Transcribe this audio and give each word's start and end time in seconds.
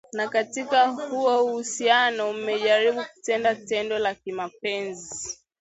na 0.13 0.27
katika 0.27 0.87
huo 0.87 1.45
uhusiano 1.45 2.33
mmejaribu 2.33 3.03
kutenda 3.15 3.55
tendo 3.55 3.99
la 3.99 4.15
kimapenzi? 4.15 5.37